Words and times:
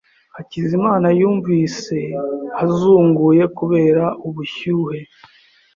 Hakizimana 0.35 1.07
yumvise 1.19 1.97
azunguye 2.63 3.43
kubera 3.57 4.05
ubushyuhe. 4.27 4.99